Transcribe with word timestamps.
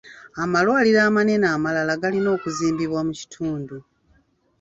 Amalwaliro 0.43 0.99
amanene 1.09 1.45
amalala 1.55 1.93
galina 2.01 2.29
okuzimbibwa 2.35 3.01
mu 3.07 3.13
kitundu. 3.19 3.75